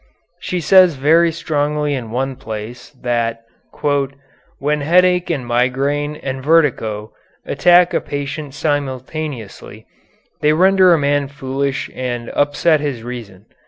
She 0.39 0.61
says 0.61 0.95
very 0.95 1.31
strongly 1.31 1.93
in 1.93 2.09
one 2.09 2.35
place 2.35 2.89
that 3.03 3.41
"when 4.59 4.81
headache 4.81 5.29
and 5.29 5.45
migraine 5.45 6.15
and 6.15 6.43
vertigo 6.43 7.13
attack 7.45 7.93
a 7.93 8.01
patient 8.01 8.55
simultaneously 8.55 9.85
they 10.39 10.53
render 10.53 10.91
a 10.91 10.97
man 10.97 11.27
foolish 11.27 11.87
and 11.93 12.31
upset 12.33 12.79
his 12.79 13.03
reason. 13.03 13.45